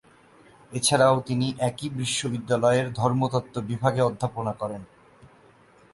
[0.71, 4.81] এছাড়াও তিনি একই বিশ্ববিদ্যালয়ের ধর্মতত্ত্ব বিভাগে অধ্যাপনা করেন।